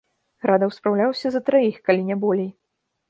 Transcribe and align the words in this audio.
Градаў 0.45 0.71
спраўляўся 0.77 1.27
за 1.35 1.41
траіх, 1.49 1.77
калі 1.91 2.07
не 2.09 2.21
болей. 2.25 2.49